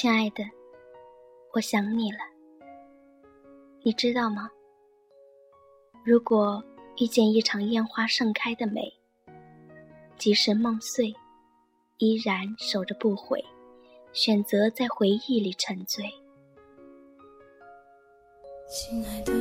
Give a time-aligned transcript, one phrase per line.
[0.00, 0.42] 亲爱的，
[1.52, 2.18] 我想你了。
[3.82, 4.50] 你知道吗？
[6.02, 6.64] 如果
[6.96, 8.90] 遇见一场烟花盛开的美，
[10.16, 11.14] 即使梦碎，
[11.98, 13.44] 依然守着不悔，
[14.10, 16.06] 选择在回忆里沉醉。
[18.70, 19.34] 亲爱的，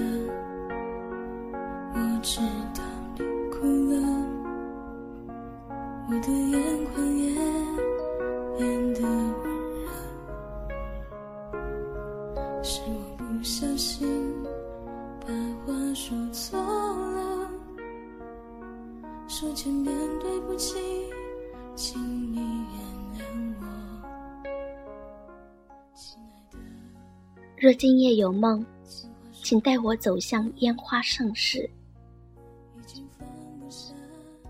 [1.93, 2.41] 我知
[2.75, 2.83] 道
[3.17, 3.95] 你哭了，
[6.09, 7.33] 我的眼眶也
[8.57, 9.28] 变得
[19.39, 20.75] 说千遍对不起，
[21.73, 21.97] 请
[22.33, 22.75] 你原
[23.15, 23.23] 谅
[23.61, 24.43] 我。
[25.95, 26.57] 亲爱的，
[27.57, 28.65] 若今夜有梦，
[29.31, 31.69] 请带我走向烟花盛世。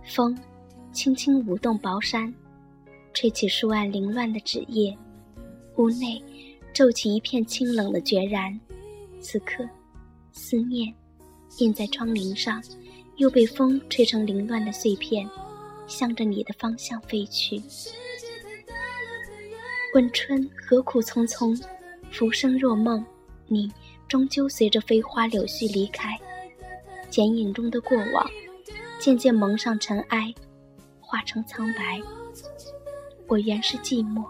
[0.04, 0.36] 风
[0.92, 2.34] 轻轻舞动薄衫，
[3.14, 4.98] 吹起书案凌乱的纸页，
[5.76, 6.20] 屋内
[6.74, 8.60] 骤起一片清冷的决然。
[9.22, 9.64] 此刻，
[10.32, 10.92] 思念
[11.60, 12.60] 印在窗棂上，
[13.20, 15.30] 又被风吹成凌乱的碎片，
[15.88, 17.62] 向着你的方向飞去。
[19.94, 21.62] 问春何苦匆匆，
[22.12, 23.06] 浮生若梦，
[23.48, 23.70] 你
[24.08, 26.18] 终究随着飞花柳絮离开。
[27.10, 28.26] 剪影中的过往，
[29.00, 30.34] 渐渐蒙上尘埃，
[31.02, 32.02] 化成苍白。
[33.28, 34.26] 我原是寂寞，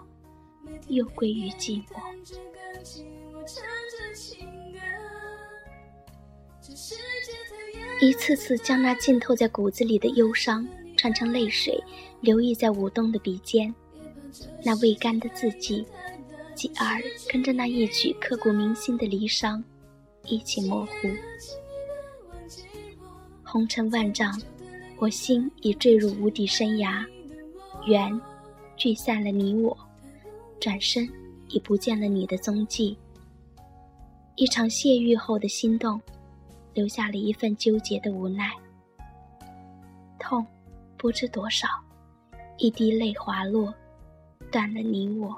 [0.88, 1.94] 又归于寂寞。
[8.00, 11.78] 一次次将那浸透在骨子里的忧伤，串成泪水，
[12.22, 13.72] 流溢在舞动的鼻尖。
[14.64, 15.84] 那未干的字迹，
[16.54, 19.62] 继而跟着那一曲刻骨铭心的离殇，
[20.24, 21.10] 一起模糊。
[23.42, 24.40] 红尘万丈，
[24.98, 27.04] 我心已坠入无底深崖，
[27.86, 28.18] 缘
[28.78, 29.76] 聚散了你我，
[30.58, 31.06] 转身
[31.50, 32.96] 已不见了你的踪迹。
[34.36, 36.00] 一场谢狱后的心动，
[36.72, 38.50] 留下了一份纠结的无奈。
[40.18, 40.46] 痛，
[40.96, 41.66] 不知多少，
[42.58, 43.74] 一滴泪滑落，
[44.50, 45.34] 断了你我。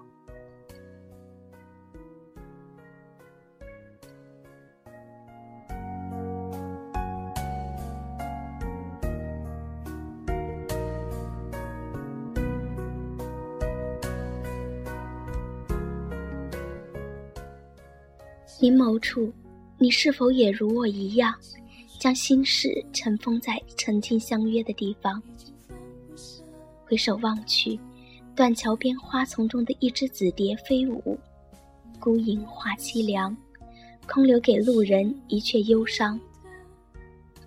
[18.61, 19.33] 临某处，
[19.83, 21.35] 你是否也如我一样，
[21.99, 25.21] 将心事尘封在曾经相约的地方？
[26.85, 27.77] 回首望去，
[28.37, 31.19] 断桥边花丛中的一只紫蝶飞舞，
[31.99, 33.37] 孤影化凄凉，
[34.07, 36.17] 空留给路人一阙忧伤。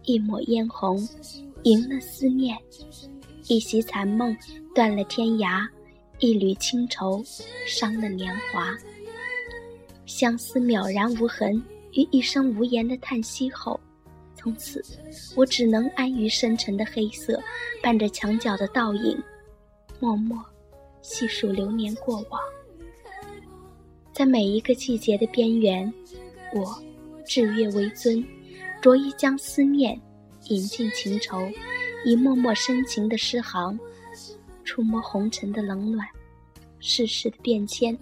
[0.03, 1.07] 一抹嫣红，
[1.63, 2.53] 赢了思念；
[3.47, 4.35] 一袭残梦，
[4.75, 5.65] 断了天涯；
[6.19, 7.23] 一缕清愁，
[7.65, 8.75] 伤了年华。
[10.05, 11.63] 相思渺然无痕，
[11.95, 13.79] 于一声无言的叹息后，
[14.35, 14.83] 从此
[15.35, 17.41] 我只能安于深沉的黑色，
[17.81, 19.17] 伴着墙角的倒影，
[19.99, 20.37] 默默
[21.01, 22.39] 细数流年过往。
[24.13, 25.91] 在每一个季节的边缘，
[26.53, 26.81] 我
[27.25, 28.25] 置月为尊，
[28.81, 29.99] 着意将思念
[30.49, 31.49] 引进情愁，
[32.05, 33.77] 以默默深情的诗行，
[34.63, 36.07] 触摸红尘的冷暖，
[36.79, 37.97] 世事的变迁，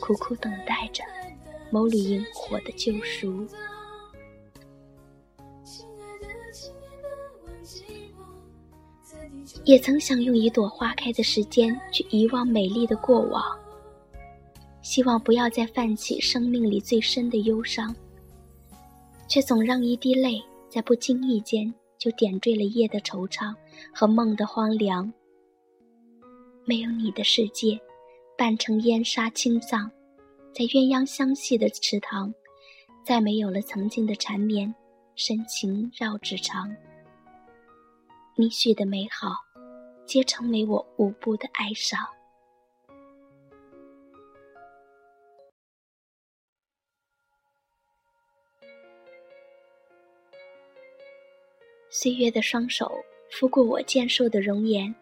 [0.00, 1.04] 苦苦等待着。
[1.70, 3.46] 某缕萤火的救赎，
[9.64, 13.42] 也曾想用一朵花开的时间去遗忘美丽的过往，
[14.80, 17.94] 希望不要再泛起生命里最深的忧伤，
[19.28, 23.54] 却总让一滴泪在不经意间就点缀了夜的惆怅
[23.92, 25.12] 和梦的荒凉。
[26.64, 27.78] 没有你的世界，
[28.36, 29.90] 半成烟沙青藏。
[30.52, 32.34] 在鸳鸯相戏的池塘，
[33.04, 34.74] 再没有了曾经的缠绵，
[35.14, 36.74] 深情绕指长。
[38.34, 39.36] 你许的美好，
[40.04, 42.00] 皆成为我无不的哀伤。
[51.90, 52.92] 岁月的双手
[53.30, 54.94] 拂过我健硕的容颜，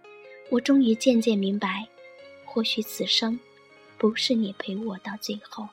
[0.51, 1.87] 我终于渐渐明白，
[2.45, 3.39] 或许此生。
[3.99, 5.69] 不是你陪我到最后。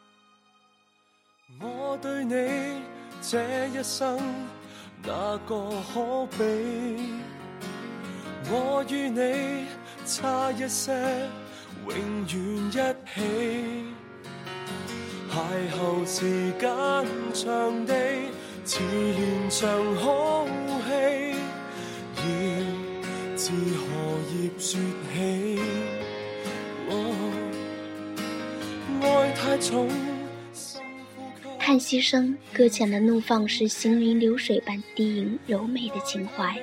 [1.60, 2.82] 我对你
[3.22, 4.18] 这一生，
[5.04, 6.44] 哪个可比？
[8.50, 9.68] 我与你
[10.06, 10.94] 差一些，
[11.88, 11.96] 永
[12.72, 12.74] 远一
[13.14, 13.22] 起。
[15.30, 15.36] 邂
[15.72, 16.70] 逅时间
[17.34, 17.94] 长地，
[18.66, 20.46] 似连场好
[20.86, 21.36] 戏，
[22.18, 22.22] 要
[23.36, 23.84] 自何
[24.32, 24.80] 叶说
[25.14, 25.83] 起？
[31.60, 36.56] 叹息声搁浅的怒放是行云流水般低吟柔美的情怀。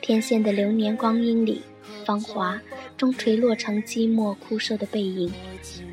[0.00, 1.62] 天线的流年光阴里，
[2.04, 2.60] 芳华
[2.96, 5.32] 终垂落成寂寞枯瘦的背影，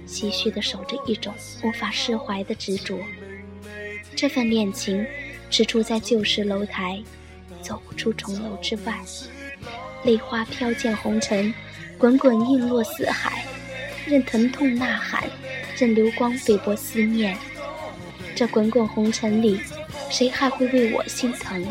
[0.08, 1.34] 唏嘘的守着一种
[1.64, 2.98] 无法释怀的执着。
[4.16, 5.06] 这份恋情，
[5.50, 7.02] 只处在旧时楼台，
[7.62, 9.00] 走不出重楼之外。
[10.04, 11.54] 泪花飘溅红尘，
[11.98, 13.46] 滚滚映落四海。
[14.06, 15.24] 任疼痛呐喊，
[15.78, 17.38] 任流光菲薄思念。
[18.36, 19.60] 这滚滚红尘里，
[20.10, 21.66] 谁还会为我心疼？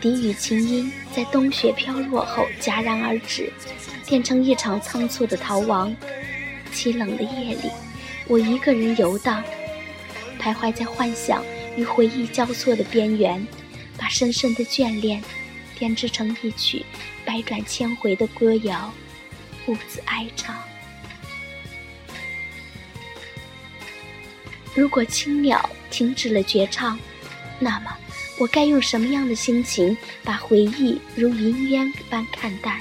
[0.00, 3.52] 笛语琴音在冬雪飘落后戛然而止，
[4.06, 5.94] 变成一场仓促的逃亡。
[6.72, 7.70] 凄冷的夜里，
[8.26, 9.44] 我一个人游荡，
[10.40, 11.44] 徘徊在幻想
[11.76, 13.46] 与回忆交错的边缘，
[13.96, 15.22] 把深深的眷恋
[15.78, 16.84] 编织成一曲
[17.24, 18.92] 百转千回的歌谣，
[19.66, 20.56] 兀自哀唱。
[24.74, 26.98] 如果青鸟停止了绝唱，
[27.58, 27.96] 那么
[28.38, 32.80] 我该用什么样的心情把回忆如云烟般看淡？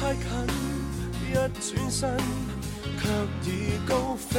[0.00, 0.22] 太近，
[1.28, 2.16] 一转身
[3.02, 4.38] 却已高飞。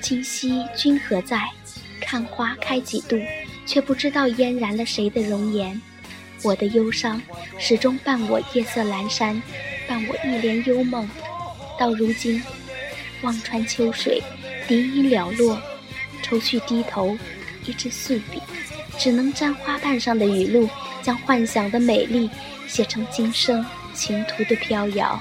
[0.00, 1.38] 今夕君何在？
[2.00, 3.20] 看花开几度，
[3.66, 5.78] 却不知道嫣然了谁的容颜。
[6.42, 7.20] 我的忧伤
[7.58, 9.42] 始终伴我夜色阑珊，
[9.86, 11.06] 伴我一帘幽梦。
[11.78, 12.42] 到如今，
[13.20, 14.22] 望穿秋水，
[14.66, 15.60] 笛音寥落，
[16.22, 17.14] 愁绪低头，
[17.66, 18.40] 一支素笔，
[18.98, 20.66] 只能沾花瓣上的雨露，
[21.04, 22.30] 将幻想的美丽
[22.66, 23.64] 写成今生
[23.94, 25.20] 情途的飘摇。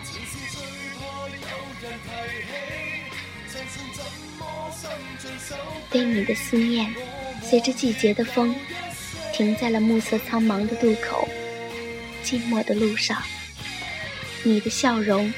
[5.92, 6.92] 对你的思念，
[7.44, 8.56] 随着季节的风，
[9.34, 11.28] 停在了暮色苍茫的渡口。
[12.24, 13.22] 寂寞的路上，
[14.42, 15.32] 你的笑容，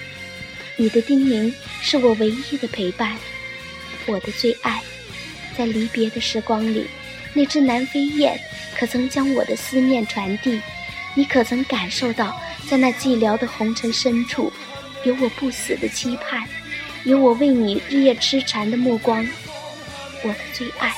[0.78, 1.52] 你的叮咛，
[1.82, 3.18] 是我唯一的陪伴。
[4.06, 4.82] 我的最爱，
[5.58, 6.88] 在离别的时光里，
[7.34, 8.40] 那只南飞雁，
[8.78, 10.62] 可曾将我的思念传递？
[11.16, 12.40] 你可曾感受到，
[12.70, 14.52] 在那寂寥的红尘深处，
[15.06, 16.44] 有我不死的期盼，
[17.06, 19.26] 有我为你日夜痴缠的目光？
[20.24, 20.94] 我的最爱，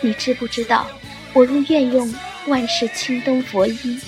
[0.00, 0.90] 你知不知道？
[1.32, 2.12] 我如愿用
[2.48, 4.00] 万世青灯佛衣，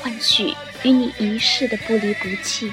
[0.00, 2.72] 换取与你一世的不离不弃。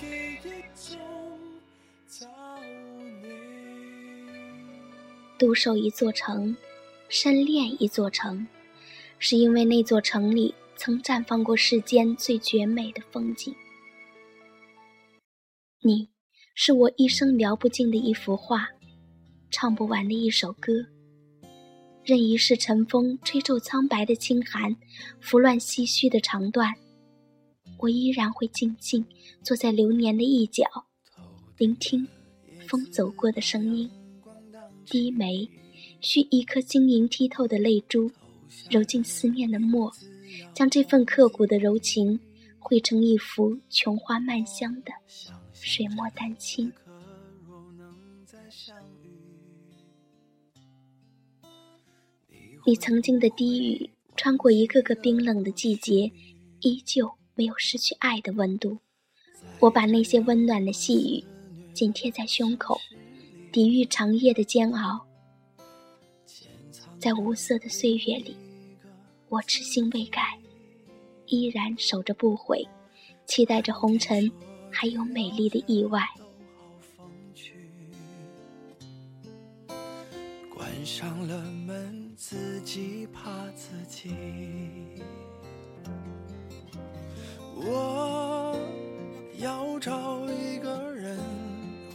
[0.00, 0.36] 记忆
[0.74, 0.98] 中
[2.06, 2.26] 找
[3.22, 3.28] 你
[5.38, 6.56] 独守一座城，
[7.08, 8.46] 深恋一座城，
[9.18, 13.54] 是因为那座城里曾绽放过世间最绝美的风景。
[15.80, 16.08] 你，
[16.54, 18.68] 是我一生聊不尽的一幅画，
[19.50, 20.72] 唱不完的一首歌。
[22.04, 24.74] 任一世晨风吹皱苍白的清寒，
[25.20, 26.74] 拂乱唏嘘的长段，
[27.78, 29.04] 我依然会静静
[29.42, 30.64] 坐在流年的一角，
[31.56, 32.06] 聆听
[32.66, 33.88] 风走过的声音。
[34.84, 35.48] 低眉，
[36.00, 38.10] 需一颗晶莹剔透的泪珠，
[38.70, 39.92] 揉进思念的墨，
[40.54, 42.18] 将这份刻骨的柔情
[42.58, 44.92] 绘成一幅琼花漫香的
[45.52, 46.72] 水墨丹青。
[52.66, 56.10] 你曾经的低语，穿过一个个冰冷的季节，
[56.60, 58.76] 依旧没有失去爱的温度。
[59.60, 61.24] 我把那些温暖的细雨
[61.72, 62.76] 紧贴在胸口，
[63.52, 65.06] 抵御长夜的煎熬。
[66.98, 68.36] 在无色的岁月里，
[69.28, 70.36] 我痴心未改，
[71.26, 72.66] 依然守着不悔，
[73.24, 74.28] 期待着红尘
[74.68, 76.02] 还有美丽的意外。
[80.52, 84.10] 关上了门，自己怕自己。
[87.60, 88.56] 我
[89.38, 91.18] 要找一个人，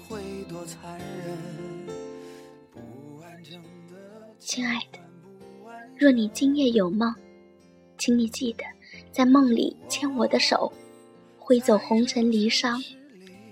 [0.08, 1.38] 会多残忍？
[2.72, 5.00] 不完整的亲爱的，
[5.98, 7.16] 若你今夜有梦，
[7.98, 8.64] 请你记得
[9.12, 10.72] 在梦里牵我的手，
[11.40, 12.84] 挥走红尘离殇，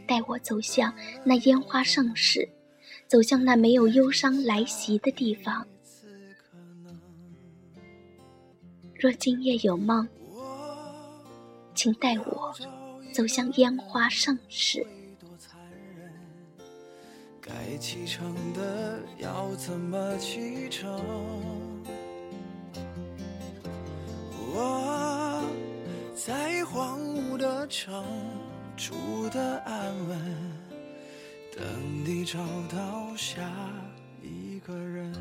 [0.06, 2.48] 带我走向那烟花盛世。
[3.08, 5.68] 走向那没有忧伤来袭的地方。
[8.96, 10.08] 若今夜有梦，
[11.74, 12.54] 请带我
[13.14, 14.86] 走向烟花盛世。
[17.42, 21.02] 该启程的要怎么启程？
[24.54, 25.44] 我
[26.16, 28.04] 在荒芜的城
[28.78, 28.94] 住
[29.30, 30.20] 的安稳，
[31.56, 31.64] 等
[32.06, 33.50] 你找到下
[34.22, 35.14] 一个人。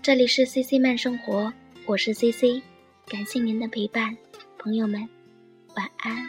[0.00, 1.52] 这里是 CC 慢生活，
[1.84, 2.62] 我是 CC，
[3.06, 4.16] 感谢您的陪伴，
[4.56, 5.08] 朋友们，
[5.74, 6.24] 晚安。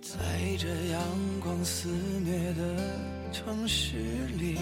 [0.00, 0.16] 在
[0.56, 3.96] 这阳光肆虐的城市
[4.38, 4.56] 里，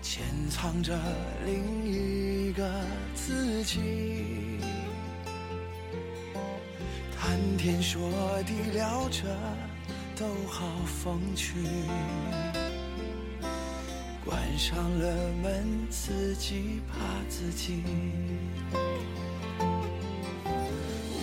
[0.00, 0.98] 潜藏着
[1.44, 2.82] 另一个
[3.14, 3.78] 自己。
[7.20, 8.10] 谈天说
[8.44, 9.24] 地聊着
[10.18, 11.54] 都好风趣，
[14.24, 16.98] 关上了门，自己怕
[17.28, 17.84] 自己。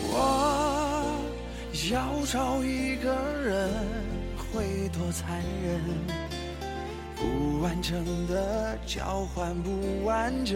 [0.07, 1.19] 我
[1.91, 3.69] 要找一个人
[4.37, 5.81] 会多残忍？
[7.17, 10.55] 不完整的交换不完整。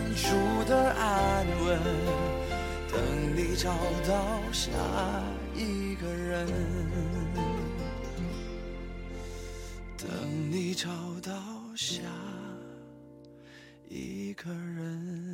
[0.15, 1.79] 住的安稳，
[2.91, 3.69] 等你找
[4.07, 4.69] 到下
[5.55, 6.47] 一个人，
[9.97, 10.07] 等
[10.51, 10.89] 你找
[11.21, 11.31] 到
[11.75, 12.01] 下。
[13.87, 15.30] 一个人。